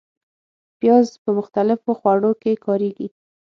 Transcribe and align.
پیاز 0.79 1.07
په 1.23 1.29
مختلفو 1.37 1.91
خوړو 1.99 2.31
کې 2.41 2.61
کارېږي 2.65 3.07